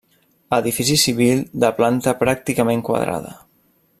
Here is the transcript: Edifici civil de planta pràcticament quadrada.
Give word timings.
Edifici 0.55 0.95
civil 1.01 1.43
de 1.65 1.71
planta 1.81 2.15
pràcticament 2.23 2.83
quadrada. 2.91 3.37